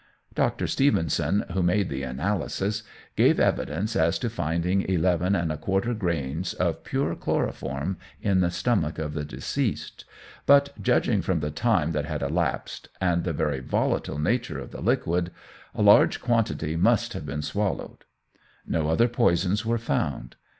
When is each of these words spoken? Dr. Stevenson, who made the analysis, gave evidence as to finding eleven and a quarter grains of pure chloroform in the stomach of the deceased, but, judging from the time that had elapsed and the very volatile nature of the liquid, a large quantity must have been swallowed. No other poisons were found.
Dr. 0.33 0.65
Stevenson, 0.65 1.45
who 1.51 1.61
made 1.61 1.87
the 1.87 2.01
analysis, 2.01 2.81
gave 3.15 3.39
evidence 3.39 3.95
as 3.95 4.17
to 4.17 4.31
finding 4.31 4.81
eleven 4.89 5.35
and 5.35 5.51
a 5.51 5.57
quarter 5.57 5.93
grains 5.93 6.55
of 6.55 6.83
pure 6.83 7.15
chloroform 7.15 7.97
in 8.19 8.39
the 8.39 8.49
stomach 8.49 8.97
of 8.97 9.13
the 9.13 9.23
deceased, 9.23 10.05
but, 10.47 10.69
judging 10.81 11.21
from 11.21 11.39
the 11.39 11.51
time 11.51 11.91
that 11.91 12.05
had 12.05 12.23
elapsed 12.23 12.89
and 12.99 13.23
the 13.23 13.31
very 13.31 13.59
volatile 13.59 14.17
nature 14.17 14.57
of 14.57 14.71
the 14.71 14.81
liquid, 14.81 15.29
a 15.75 15.83
large 15.83 16.19
quantity 16.19 16.75
must 16.75 17.13
have 17.13 17.27
been 17.27 17.43
swallowed. 17.43 18.03
No 18.65 18.87
other 18.89 19.07
poisons 19.07 19.67
were 19.67 19.77
found. 19.77 20.35